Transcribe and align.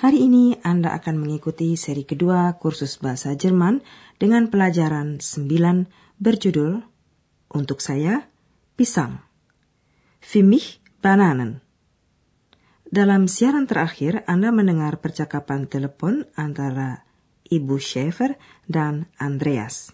hari 0.00 0.24
ini 0.24 0.56
Anda 0.64 0.96
akan 0.96 1.20
mengikuti 1.20 1.76
seri 1.76 2.08
kedua 2.08 2.56
kursus 2.56 2.96
bahasa 2.96 3.36
Jerman 3.36 3.84
dengan 4.16 4.48
pelajaran 4.48 5.20
9 5.20 6.16
berjudul 6.16 6.80
Untuk 7.52 7.84
saya, 7.84 8.30
pisang. 8.80 9.20
Für 10.24 10.40
mich, 10.40 10.80
Bananen. 11.04 11.60
Dalam 12.88 13.28
siaran 13.28 13.68
terakhir, 13.68 14.24
Anda 14.24 14.54
mendengar 14.54 15.04
percakapan 15.04 15.68
telepon 15.68 16.24
antara 16.32 17.04
Ibu 17.50 17.76
Schaefer 17.76 18.38
dan 18.70 19.10
Andreas. 19.20 19.92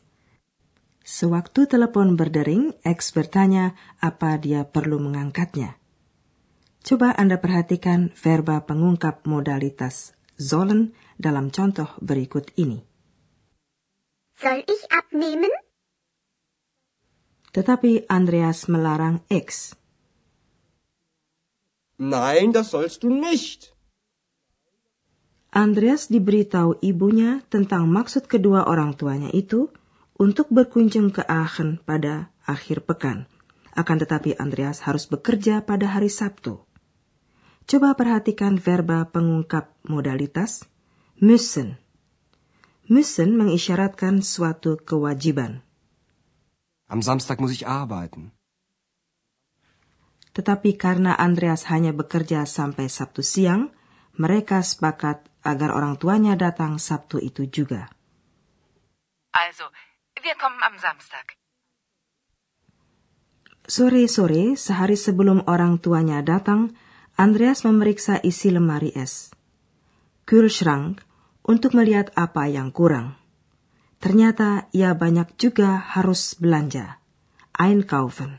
Sewaktu 1.03 1.67
telepon 1.67 2.15
berdering, 2.15 2.77
X 2.85 3.11
bertanya 3.11 3.73
apa 3.99 4.37
dia 4.37 4.69
perlu 4.69 5.01
mengangkatnya. 5.01 5.81
Coba 6.87 7.11
Anda 7.19 7.43
perhatikan 7.43 8.15
verba 8.15 8.63
pengungkap 8.63 9.27
modalitas 9.27 10.15
sollen 10.39 10.95
dalam 11.19 11.51
contoh 11.51 11.91
berikut 11.99 12.55
ini. 12.55 12.79
Soll 14.39 14.63
ich 14.63 14.87
abnehmen? 14.95 15.51
Tetapi 17.51 18.07
Andreas 18.07 18.71
melarang 18.71 19.27
X. 19.27 19.75
Nein, 21.99 22.55
das 22.55 22.71
sollst 22.71 23.03
du 23.03 23.11
nicht. 23.11 23.75
Andreas 25.51 26.07
diberitahu 26.07 26.79
ibunya 26.87 27.43
tentang 27.51 27.91
maksud 27.91 28.31
kedua 28.31 28.69
orang 28.71 28.95
tuanya 28.95 29.35
itu 29.35 29.75
untuk 30.15 30.55
berkunjung 30.55 31.11
ke 31.11 31.27
Aachen 31.27 31.83
pada 31.83 32.31
akhir 32.47 32.87
pekan. 32.87 33.27
Akan 33.75 33.99
tetapi 33.99 34.39
Andreas 34.39 34.87
harus 34.87 35.11
bekerja 35.11 35.67
pada 35.67 35.91
hari 35.91 36.13
Sabtu. 36.13 36.66
Coba 37.67 37.99
perhatikan 37.99 38.63
verba 38.63 39.11
pengungkap 39.11 39.75
modalitas 39.91 40.63
müssen. 41.19 41.83
Müssen 42.87 43.35
mengisyaratkan 43.35 44.23
suatu 44.23 44.79
kewajiban. 44.79 45.67
Am 46.87 47.03
Samstag 47.03 47.43
muss 47.43 47.51
ich 47.51 47.67
arbeiten. 47.67 48.31
Tetapi 50.31 50.79
karena 50.79 51.19
Andreas 51.19 51.67
hanya 51.67 51.91
bekerja 51.91 52.47
sampai 52.47 52.87
Sabtu 52.87 53.27
siang, 53.27 53.75
mereka 54.15 54.63
sepakat 54.63 55.27
agar 55.43 55.75
orang 55.75 55.99
tuanya 55.99 56.39
datang 56.39 56.79
Sabtu 56.79 57.19
itu 57.19 57.51
juga. 57.51 57.91
Also, 59.35 59.67
wir 60.23 60.39
kommen 60.39 60.63
am 60.63 60.79
Samstag. 60.79 61.35
Sore-sore, 63.67 64.55
sehari 64.55 64.95
sebelum 64.95 65.43
orang 65.51 65.83
tuanya 65.83 66.23
datang, 66.23 66.79
Andreas 67.17 67.65
memeriksa 67.65 68.21
isi 68.21 68.53
lemari 68.53 68.93
es. 68.93 69.33
Kühlschrank 70.29 71.01
untuk 71.49 71.73
melihat 71.73 72.13
apa 72.13 72.45
yang 72.45 72.69
kurang. 72.69 73.17
Ternyata 74.05 74.69
ia 74.77 74.93
banyak 74.93 75.41
juga 75.41 75.81
harus 75.81 76.37
belanja. 76.37 77.01
Einkaufen. 77.57 78.37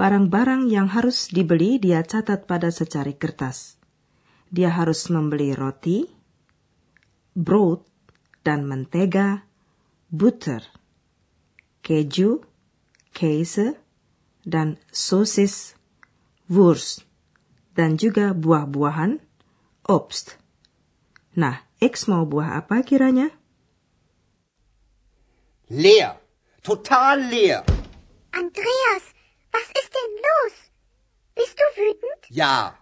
Barang-barang 0.00 0.72
yang 0.72 0.88
harus 0.88 1.28
dibeli 1.28 1.76
dia 1.76 2.00
catat 2.00 2.48
pada 2.48 2.72
secari 2.72 3.12
kertas. 3.12 3.76
Dia 4.48 4.72
harus 4.72 5.12
membeli 5.12 5.52
roti, 5.52 6.08
brood, 7.36 7.84
dan 8.40 8.64
mentega, 8.64 9.44
butter, 10.08 10.64
keju, 11.84 12.40
käse, 13.12 13.76
dan 14.40 14.80
sosis, 14.88 15.76
wurst, 16.48 17.09
dan 17.80 17.96
juga 17.96 18.36
buah-buahan, 18.36 19.24
Obst. 19.88 20.36
Nah, 21.32 21.64
X 21.80 22.12
mau 22.12 22.28
buah 22.28 22.60
apa 22.60 22.84
kiranya? 22.84 23.32
Leer. 25.72 26.20
Total 26.60 27.16
leer. 27.32 27.64
Andreas, 28.36 29.04
was 29.48 29.68
ist 29.80 29.90
denn 29.96 30.12
los? 30.28 30.54
Bist 31.32 31.56
du 31.56 31.66
wütend? 31.80 32.20
Ja. 32.28 32.76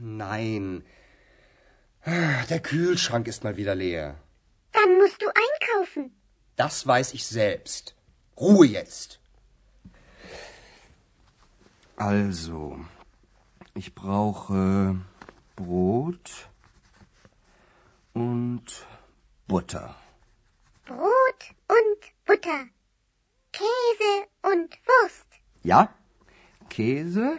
Nein. 0.00 0.80
Der 2.48 2.60
Kühlschrank 2.64 3.28
ist 3.28 3.44
mal 3.44 3.58
wieder 3.60 3.74
leer. 3.74 4.16
Dann 4.72 4.96
musst 4.96 5.20
du 5.20 5.28
einkaufen. 5.28 6.16
Das 6.56 6.86
weiß 6.86 7.12
ich 7.12 7.26
selbst. 7.26 7.94
Ruhe 8.40 8.66
jetzt. 8.66 9.20
Also, 11.96 12.80
ich 13.76 13.94
brauche 13.94 14.96
Brot 15.54 16.48
und 18.14 18.64
Butter. 19.46 19.94
Brot 20.86 21.42
und 21.68 22.00
Butter. 22.24 22.66
Käse 23.52 24.12
und 24.42 24.70
Wurst. 24.88 25.26
Ja? 25.62 25.94
Käse 26.70 27.38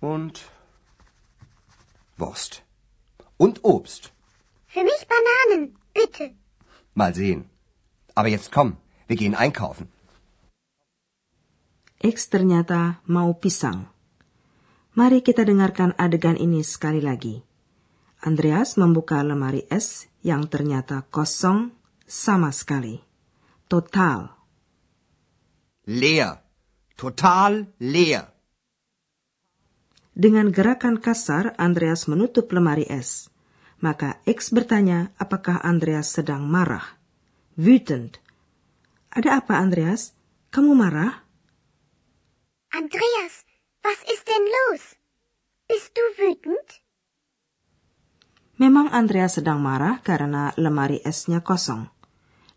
und 0.00 0.50
Wurst. 2.16 2.62
Und 3.36 3.64
Obst. 3.64 4.12
Für 4.68 4.84
mich 4.84 5.06
Bananen, 5.12 5.76
bitte. 5.92 6.34
Mal 6.94 7.14
sehen. 7.14 7.50
Aber 8.14 8.28
jetzt 8.28 8.52
komm, 8.52 8.76
wir 9.08 9.16
gehen 9.16 9.34
einkaufen. 9.34 9.88
X 12.00 12.30
ternyata 12.30 13.00
mau 13.06 13.32
pisang. 13.32 13.91
Mari 14.92 15.24
kita 15.24 15.48
dengarkan 15.48 15.96
adegan 15.96 16.36
ini 16.36 16.60
sekali 16.60 17.00
lagi. 17.00 17.40
Andreas 18.22 18.78
membuka 18.78 19.18
lemari 19.24 19.66
es 19.66 20.06
yang 20.22 20.46
ternyata 20.46 21.02
kosong 21.10 21.74
sama 22.06 22.54
sekali. 22.54 23.02
Total. 23.66 24.30
Leer. 25.90 26.38
Total 26.94 27.66
leer. 27.82 28.30
Dengan 30.12 30.52
gerakan 30.52 31.00
kasar, 31.00 31.56
Andreas 31.56 32.06
menutup 32.06 32.52
lemari 32.52 32.84
es. 32.84 33.32
Maka 33.82 34.22
X 34.28 34.54
bertanya 34.54 35.10
apakah 35.18 35.58
Andreas 35.58 36.14
sedang 36.14 36.46
marah. 36.46 37.00
Wütend. 37.58 38.22
Ada 39.10 39.42
apa, 39.42 39.58
Andreas? 39.58 40.14
Kamu 40.54 40.78
marah? 40.78 41.26
Andreas, 42.70 43.42
was 43.82 43.98
ist 44.06 44.28
denn 44.30 44.46
los? 44.46 44.94
Bist 45.66 45.90
du 45.96 46.04
wütend? 46.20 46.68
Memang 48.72 48.88
Andreas 48.88 49.36
sedang 49.36 49.60
marah 49.60 50.00
karena 50.00 50.56
lemari 50.56 50.96
esnya 51.04 51.44
kosong. 51.44 51.92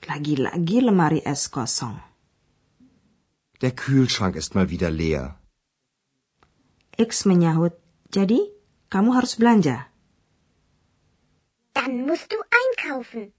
Lagi-lagi 0.08 0.80
lemari 0.80 1.20
es 1.20 1.52
kosong. 1.52 2.00
Der 3.60 3.76
Kühlschrank 3.76 4.40
ist 4.40 4.56
mal 4.56 4.72
wieder 4.72 4.88
leer. 4.88 5.36
X 6.96 7.28
menyahut, 7.28 7.76
jadi 8.16 8.48
kamu 8.88 9.12
harus 9.12 9.36
belanja. 9.36 9.92
Dann 11.76 12.08
musst 12.08 12.32
du 12.32 12.40
einkaufen. 12.48 13.36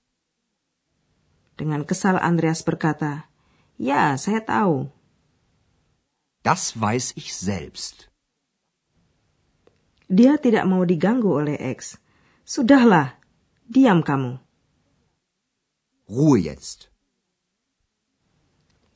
Dengan 1.56 1.88
kesal 1.88 2.20
Andreas 2.20 2.60
berkata, 2.60 3.24
Ya, 3.80 4.12
saya 4.20 4.44
tahu. 4.44 4.92
Das 6.44 6.76
weiß 6.76 7.16
ich 7.16 7.32
selbst. 7.32 8.12
Dia 10.12 10.36
tidak 10.36 10.68
mau 10.68 10.84
diganggu 10.84 11.32
oleh 11.32 11.56
X. 11.72 11.96
Sudahlah, 12.46 13.18
diam 13.66 14.06
kamu. 14.06 14.38
Ruhe 16.06 16.46
jetzt. 16.46 16.94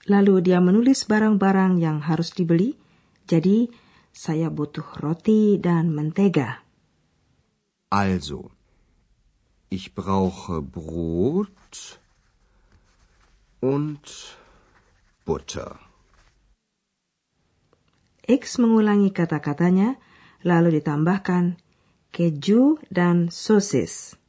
Lalu 0.07 0.39
dia 0.47 0.63
menulis 0.63 1.03
barang-barang 1.03 1.83
yang 1.83 1.99
harus 1.99 2.31
dibeli. 2.31 2.79
Jadi, 3.27 3.67
saya 4.15 4.55
butuh 4.55 4.87
roti 5.03 5.59
dan 5.59 5.91
mentega. 5.91 6.63
Also, 7.91 8.55
ich 9.67 9.99
brauche 9.99 10.63
Brot 10.63 11.99
und 13.59 14.07
Butter. 15.27 15.75
X 18.31 18.63
mengulangi 18.63 19.11
kata-katanya, 19.11 19.99
lalu 20.47 20.79
ditambahkan 20.79 21.59
keju 22.11 22.83
dan 22.91 23.33
sosis. 23.33 24.21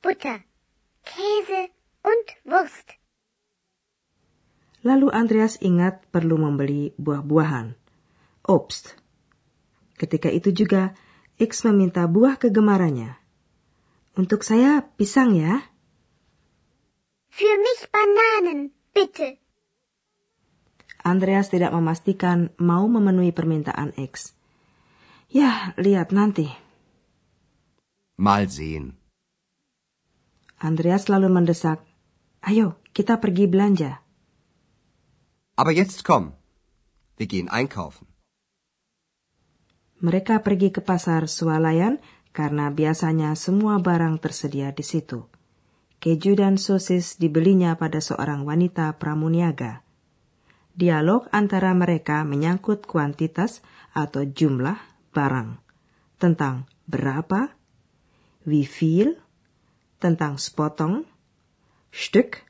Butter, 0.00 0.42
Käse 1.04 1.70
und 2.02 2.26
Wurst. 2.48 2.96
Lalu 4.80 5.12
Andreas 5.12 5.60
ingat 5.60 6.08
perlu 6.08 6.40
membeli 6.40 6.96
buah-buahan. 6.96 7.76
Obst. 8.48 8.96
Ketika 10.00 10.32
itu 10.32 10.56
juga, 10.56 10.96
X 11.36 11.68
meminta 11.68 12.08
buah 12.08 12.40
kegemarannya. 12.40 13.20
Untuk 14.16 14.40
saya 14.40 14.82
pisang 14.96 15.36
ya. 15.36 15.68
Für 17.28 17.54
mich 17.60 17.84
Bananen, 17.92 18.72
bitte. 18.96 19.36
Andreas 21.04 21.52
tidak 21.52 21.76
memastikan 21.76 22.56
mau 22.56 22.88
memenuhi 22.88 23.36
permintaan 23.36 23.92
X. 24.00 24.32
Ya, 25.30 25.78
lihat 25.78 26.10
nanti. 26.10 26.50
Mal 28.18 28.50
sehen. 28.50 28.98
Andreas 30.58 31.06
lalu 31.06 31.30
mendesak, 31.30 31.86
Ayo, 32.42 32.82
kita 32.90 33.22
pergi 33.22 33.46
belanja. 33.46 34.02
Aber 35.54 35.70
jetzt 35.70 36.02
komm. 36.02 36.34
Wir 37.14 37.30
gehen 37.30 37.46
einkaufen. 37.46 38.10
Mereka 40.02 40.42
pergi 40.42 40.74
ke 40.74 40.82
pasar 40.82 41.30
swalayan 41.30 42.02
karena 42.34 42.72
biasanya 42.74 43.38
semua 43.38 43.78
barang 43.78 44.18
tersedia 44.18 44.74
di 44.74 44.82
situ. 44.82 45.30
Keju 46.02 46.34
dan 46.34 46.58
sosis 46.58 47.22
dibelinya 47.22 47.78
pada 47.78 48.02
seorang 48.02 48.42
wanita 48.42 48.98
pramuniaga. 48.98 49.84
Dialog 50.74 51.28
antara 51.30 51.70
mereka 51.76 52.26
menyangkut 52.26 52.88
kuantitas 52.88 53.60
atau 53.92 54.24
jumlah 54.24 54.89
barang, 55.10 55.58
tentang 56.18 56.70
berapa, 56.86 57.54
wie 58.46 58.66
viel, 58.66 59.18
tentang 60.00 60.40
sepotong, 60.40 61.04
Stück, 61.90 62.46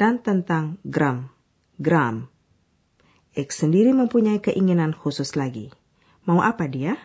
dan 0.00 0.24
tentang 0.24 0.80
gram, 0.82 1.28
gram. 1.76 2.32
X 3.36 3.62
sendiri 3.62 3.92
mempunyai 3.92 4.40
keinginan 4.40 4.96
khusus 4.96 5.36
lagi. 5.36 5.68
Mau 6.24 6.40
apa 6.40 6.64
dia? 6.66 6.96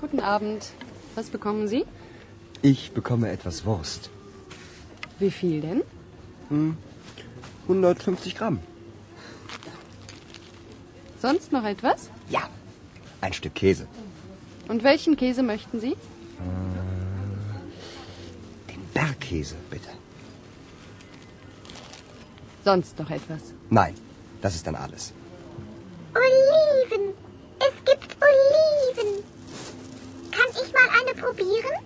Guten 0.00 0.20
Abend. 0.20 0.72
Was 1.14 1.28
bekommen 1.28 1.68
Sie? 1.68 1.84
Ich 2.62 2.92
bekomme 2.92 3.30
etwas 3.30 3.64
Wurst. 3.64 4.10
Wie 5.18 5.30
viel 5.30 5.60
denn? 5.60 5.82
150 7.70 8.34
Gramm. 8.36 8.58
Sonst 11.22 11.52
noch 11.52 11.64
etwas? 11.64 12.10
Ja. 12.28 12.48
Ein 13.20 13.32
Stück 13.32 13.54
Käse. 13.54 13.86
Und 14.68 14.82
welchen 14.82 15.16
Käse 15.16 15.42
möchten 15.42 15.78
Sie? 15.80 15.96
Den 18.70 18.82
Bergkäse, 18.94 19.56
bitte. 19.70 19.90
Sonst 22.64 22.98
noch 22.98 23.10
etwas? 23.10 23.42
Nein, 23.68 23.94
das 24.40 24.54
ist 24.54 24.66
dann 24.66 24.74
alles. 24.74 25.12
Oliven. 26.14 27.14
Es 27.58 27.74
gibt 27.84 28.16
Oliven. 28.28 29.22
Kann 30.30 30.50
ich 30.62 30.72
mal 30.72 30.88
eine 31.00 31.14
probieren? 31.20 31.78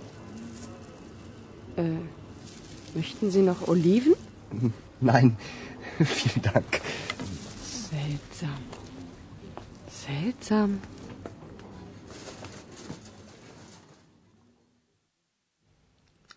Äh, 1.76 2.96
möchten 2.96 3.30
Sie 3.30 3.42
noch 3.42 3.66
Oliven? 3.68 4.14
Nein, 5.00 5.36
vielen 6.02 6.42
Dank. 6.42 6.82
Seltsam. 7.62 8.60
Seltsam. 9.86 10.70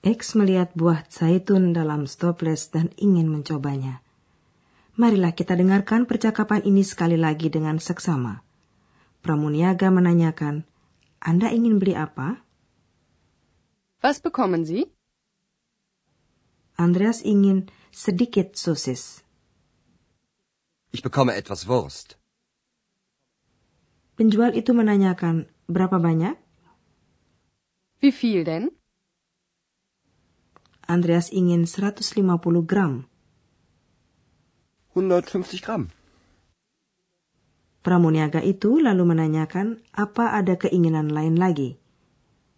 X 0.07 0.39
melihat 0.39 0.71
buah 0.71 1.03
zaitun 1.11 1.75
dalam 1.75 2.07
stoples 2.07 2.71
dan 2.71 2.95
ingin 2.95 3.27
mencobanya. 3.27 3.99
Marilah 4.95 5.35
kita 5.35 5.53
dengarkan 5.57 6.07
percakapan 6.07 6.63
ini 6.63 6.81
sekali 6.81 7.19
lagi 7.19 7.51
dengan 7.51 7.77
seksama. 7.77 8.39
Pramuniaga 9.19 9.91
menanyakan, 9.91 10.63
Anda 11.19 11.51
ingin 11.51 11.81
beli 11.81 11.97
apa? 11.97 12.39
Was 13.99 14.23
bekommen 14.23 14.63
Sie? 14.63 14.87
Andreas 16.79 17.25
ingin 17.25 17.67
sedikit 17.91 18.55
sosis. 18.55 19.26
Ich 20.91 21.03
bekomme 21.03 21.35
etwas 21.35 21.67
Wurst. 21.67 22.15
Penjual 24.17 24.55
itu 24.57 24.73
menanyakan, 24.73 25.45
berapa 25.69 26.01
banyak? 26.01 26.33
Wie 28.01 28.13
viel 28.13 28.47
denn? 28.47 28.73
Andreas 30.87 31.29
ingin 31.29 31.67
150 31.67 32.15
gram. 32.63 33.05
150 34.97 35.61
Gramm. 35.61 35.93
Pramuniaga 37.85 38.41
itu 38.41 38.81
lalu 38.81 39.13
menanyakan 39.13 39.79
apa 39.93 40.33
ada 40.33 40.57
keinginan 40.57 41.13
lain 41.13 41.37
lagi. 41.37 41.77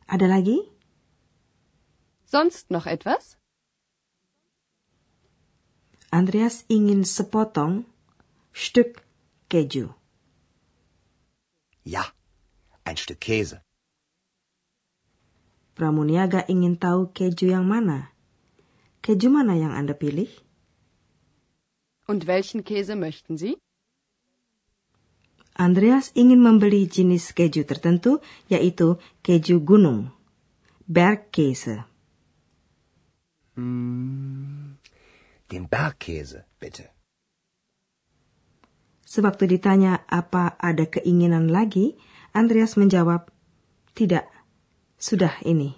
Ada 0.07 0.25
lagi? 0.25 0.63
Sonst 2.23 2.71
noch 2.71 2.87
etwas? 2.87 3.35
Andreas 6.09 6.65
ingin 6.71 7.05
sepotong 7.05 7.85
Stück 8.59 9.03
keju. 9.49 9.87
Ja, 11.85 12.03
ein 12.83 12.97
Stück 12.97 13.21
Käse. 13.21 13.61
Pramuniaga 15.75 16.43
ingin 16.47 16.75
tahu 16.75 17.13
keju 17.13 17.55
yang 17.55 17.63
mana. 17.63 18.11
Keju 19.01 19.31
mana 19.31 19.55
yang 19.55 19.71
Anda 19.71 19.95
pilih? 19.95 20.27
Und 22.07 22.27
welchen 22.27 22.67
Käse 22.67 22.95
möchten 22.99 23.37
Sie? 23.37 23.55
Andreas 25.55 26.11
ingin 26.15 26.43
membeli 26.43 26.83
jenis 26.91 27.31
keju 27.31 27.63
tertentu, 27.63 28.19
yaitu 28.51 28.99
keju 29.23 29.63
gunung, 29.63 30.11
Bergkäse. 30.83 31.87
Den 35.47 35.63
Bergkäse, 35.71 36.43
bitte. 36.59 36.98
Sewaktu 39.09 39.57
ditanya 39.57 40.05
apa 40.05 40.53
ada 40.61 40.85
keinginan 40.85 41.49
lagi, 41.49 41.97
Andreas 42.29 42.77
menjawab, 42.77 43.33
tidak, 43.97 44.29
sudah 45.01 45.33
ini. 45.41 45.73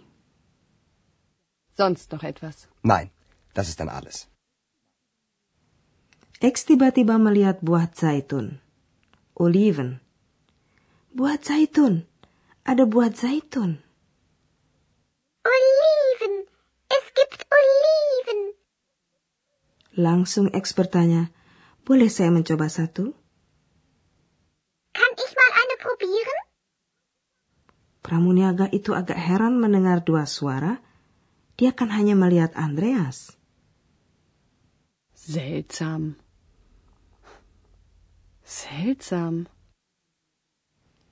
Sonst 1.79 2.11
noch 2.11 2.27
etwas? 2.27 2.67
Nein, 2.83 3.07
das 3.55 3.71
ist 3.71 3.79
dann 3.79 3.87
alles. 3.87 4.27
X 6.43 6.67
tiba-tiba 6.67 7.15
melihat 7.15 7.63
buah 7.63 7.87
zaitun, 7.87 8.59
oliven. 9.39 10.03
Buah 11.15 11.39
zaitun, 11.39 12.03
ada 12.67 12.83
buah 12.83 13.15
zaitun. 13.15 13.79
Oliven. 15.47 16.33
Es 16.91 17.05
gibt 17.15 17.47
Oliven. 17.47 18.41
Langsung 19.95 20.51
X 20.51 20.75
bertanya, 20.75 21.31
boleh 21.87 22.11
saya 22.11 22.29
mencoba 22.29 22.67
satu? 22.67 23.15
Kann 24.93 25.11
ich 25.17 25.31
mal 25.33 25.51
eine 25.55 25.75
probieren? 25.79 26.39
Pramuniaga 28.11 28.67
itu 28.75 28.91
agak 28.91 29.15
heran 29.15 29.55
mendengar 29.55 30.03
dua 30.03 30.27
suara. 30.27 30.83
Dia 31.55 31.71
kan 31.71 31.87
hanya 31.95 32.11
melihat 32.11 32.51
Andreas. 32.59 33.39
Seltsam. 35.15 36.19
Seltsam. 38.43 39.47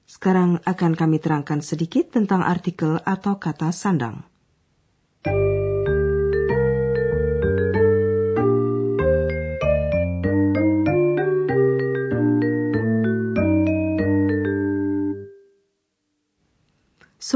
Sekarang 0.03 0.59
akan 0.67 0.91
kami 0.99 1.23
terangkan 1.23 1.63
sedikit 1.63 2.11
tentang 2.11 2.43
artikel 2.43 2.99
atau 3.07 3.39
kata 3.39 3.71
sandang. 3.71 4.27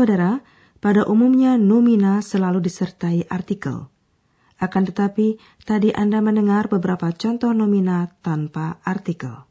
Saudara, 0.04 0.44
pada 0.84 1.08
umumnya 1.08 1.56
nomina 1.56 2.20
selalu 2.20 2.60
disertai 2.60 3.24
artikel. 3.32 3.88
Akan 4.60 4.84
tetapi, 4.84 5.40
tadi 5.64 5.96
Anda 5.96 6.20
mendengar 6.20 6.68
beberapa 6.68 7.08
contoh 7.16 7.56
nomina 7.56 8.12
tanpa 8.20 8.84
artikel. 8.84 9.48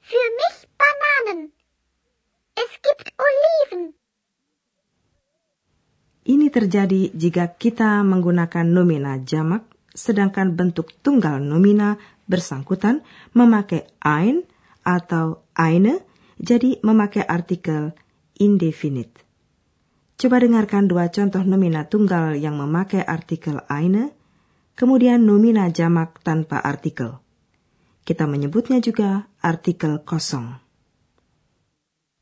Für 0.00 0.28
mich 0.40 0.64
Bananen. 0.80 1.52
Es 2.56 2.72
gibt 2.80 3.12
Oliven. 3.20 3.92
Ini 6.24 6.48
terjadi 6.48 7.12
jika 7.12 7.52
kita 7.52 8.00
menggunakan 8.00 8.64
nomina 8.64 9.20
jamak, 9.20 9.68
sedangkan 9.92 10.56
bentuk 10.56 10.96
tunggal 11.04 11.36
nomina 11.44 12.00
bersangkutan 12.24 13.04
memakai 13.36 13.92
ein 14.00 14.48
atau 14.88 15.44
eine 15.52 16.00
jadi 16.40 16.80
memakai 16.80 17.28
artikel 17.28 17.92
indefinite. 18.36 19.24
Coba 20.16 20.40
dengarkan 20.40 20.88
dua 20.88 21.12
contoh 21.12 21.44
nomina 21.44 21.84
tunggal 21.84 22.40
yang 22.40 22.56
memakai 22.56 23.04
artikel 23.04 23.60
eine, 23.68 24.16
kemudian 24.72 25.24
nomina 25.28 25.68
jamak 25.68 26.24
tanpa 26.24 26.56
artikel. 26.60 27.20
Kita 28.06 28.24
menyebutnya 28.24 28.80
juga 28.80 29.28
artikel 29.42 30.00
kosong. 30.00 30.62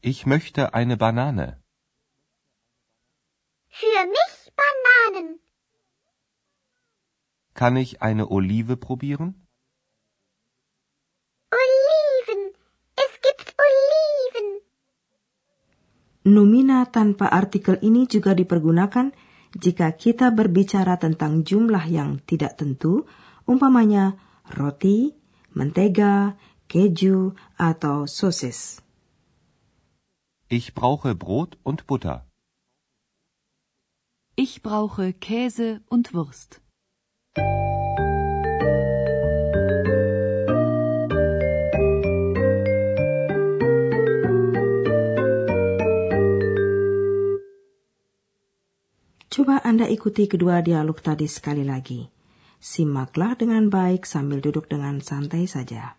Ich 0.02 0.26
möchte 0.26 0.74
eine 0.74 0.96
Banane. 0.96 1.62
Für 3.68 4.02
mich 4.06 4.34
Bananen. 4.58 5.40
Kann 7.54 7.76
ich 7.76 8.02
eine 8.02 8.30
Olive 8.30 8.76
probieren? 8.76 9.46
Oliven. 11.50 12.42
Es 12.96 13.12
gibt 13.22 13.54
Oliven. 13.66 14.48
Nomina 16.24 16.88
tanpa 16.88 17.28
artikel 17.28 17.76
ini 17.84 18.08
juga 18.08 18.32
dipergunakan 18.32 19.12
jika 19.52 19.92
kita 19.92 20.32
berbicara 20.32 20.96
tentang 20.96 21.44
jumlah 21.44 21.84
yang 21.84 22.16
tidak 22.24 22.56
tentu, 22.56 23.04
umpamanya 23.44 24.16
roti, 24.48 25.12
mentega, 25.52 26.32
keju, 26.64 27.36
atau 27.60 28.08
sosis. 28.08 28.80
Ich 30.48 30.72
brauche 30.72 31.12
Brot 31.12 31.60
und 31.60 31.84
Butter. 31.84 32.24
Ich 34.34 34.64
brauche 34.64 35.12
Käse 35.12 35.84
und 35.92 36.16
Wurst. 36.16 36.64
Coba 49.34 49.58
Anda 49.66 49.90
ikuti 49.90 50.30
kedua 50.30 50.62
dialog 50.62 51.02
tadi 51.02 51.26
sekali 51.26 51.66
lagi. 51.66 52.06
Simaklah 52.62 53.34
dengan 53.34 53.66
baik 53.66 54.06
sambil 54.06 54.38
duduk 54.38 54.70
dengan 54.70 55.02
santai 55.02 55.50
saja. 55.50 55.98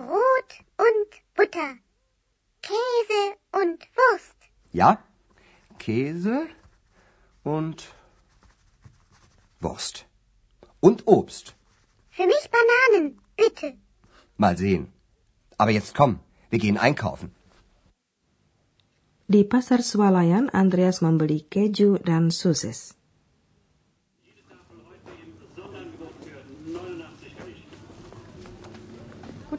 Brot 0.00 0.50
und 0.86 1.10
Butter. 1.36 1.70
Käse 2.62 3.22
und 3.60 3.78
Wurst. 3.98 4.38
Ja, 4.72 4.90
Käse 5.78 6.46
und 7.44 7.78
Wurst. 9.60 10.06
Und 10.80 11.06
Obst. 11.06 11.54
Für 12.08 12.26
mich 12.26 12.44
Bananen, 12.56 13.20
bitte. 13.36 13.76
Mal 14.38 14.56
sehen. 14.56 14.90
Aber 15.58 15.70
jetzt 15.70 15.94
komm, 15.94 16.20
wir 16.48 16.58
gehen 16.58 16.78
einkaufen. 16.78 17.34
Di 19.28 19.44
pasar 19.44 19.82
swalayan, 19.82 20.48
Andreas 20.48 21.02
membeli 21.02 21.40
keju 21.42 21.98
dan 21.98 22.30
sosis. 22.30 22.94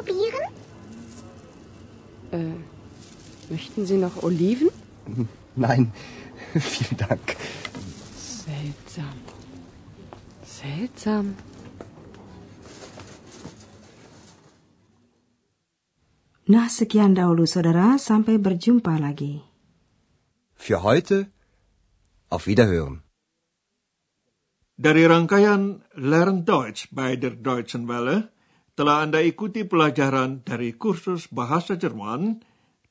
probieren? 0.00 0.52
Äh, 2.32 2.54
möchten 3.50 3.86
Sie 3.86 3.96
noch 3.96 4.22
Oliven? 4.22 4.70
Nein, 5.56 5.92
vielen 6.54 6.96
Dank. 6.96 7.36
Seltsam. 8.16 9.16
Seltsam. 10.44 11.34
Nah, 16.46 16.68
sekian 16.68 17.14
dahulu 17.14 17.46
saudara, 17.46 17.98
sampai 17.98 18.38
berjumpa 18.38 18.98
lagi. 18.98 19.42
Für 20.54 20.82
heute, 20.82 21.30
auf 22.28 22.46
Wiederhören. 22.46 23.02
Dari 24.76 25.04
rangkaian 25.04 25.84
Learn 25.94 26.44
Deutsch 26.44 26.88
bei 26.90 27.14
der 27.16 27.36
Deutschen 27.36 27.86
Welle, 27.86 28.32
telah 28.80 29.04
Anda 29.04 29.20
ikuti 29.20 29.68
pelajaran 29.68 30.40
dari 30.40 30.72
kursus 30.72 31.28
bahasa 31.28 31.76
Jerman, 31.76 32.40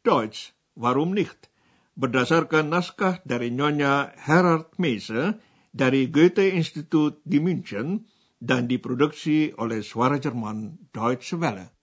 Deutsch, 0.05 0.53
warum 0.77 1.17
nicht, 1.17 1.49
berdasarkan 1.97 2.69
naskah 2.69 3.25
dari 3.25 3.49
Nyonya 3.49 4.13
Herard 4.13 4.69
Meise 4.77 5.41
dari 5.73 6.05
Goethe 6.13 6.45
Institut 6.53 7.25
di 7.25 7.41
München 7.41 8.05
dan 8.37 8.69
diproduksi 8.69 9.49
oleh 9.57 9.81
Suara 9.81 10.21
Jerman 10.21 10.93
Deutsche 10.93 11.41
Welle. 11.41 11.78